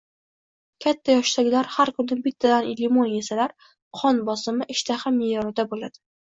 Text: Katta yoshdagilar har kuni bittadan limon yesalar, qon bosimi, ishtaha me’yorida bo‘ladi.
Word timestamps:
Katta 0.85 1.17
yoshdagilar 1.17 1.69
har 1.75 1.91
kuni 1.97 2.17
bittadan 2.23 2.69
limon 2.79 3.11
yesalar, 3.11 3.53
qon 4.01 4.23
bosimi, 4.31 4.69
ishtaha 4.79 5.13
me’yorida 5.21 5.69
bo‘ladi. 5.77 6.05